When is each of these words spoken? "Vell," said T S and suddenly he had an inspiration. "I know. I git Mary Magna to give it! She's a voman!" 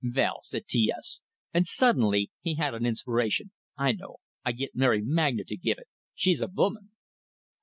"Vell," 0.03 0.39
said 0.41 0.65
T 0.65 0.91
S 0.91 1.21
and 1.53 1.67
suddenly 1.67 2.31
he 2.41 2.55
had 2.55 2.73
an 2.73 2.87
inspiration. 2.87 3.51
"I 3.77 3.91
know. 3.91 4.15
I 4.43 4.51
git 4.51 4.71
Mary 4.73 5.03
Magna 5.03 5.43
to 5.43 5.55
give 5.55 5.77
it! 5.77 5.89
She's 6.15 6.41
a 6.41 6.47
voman!" 6.47 6.89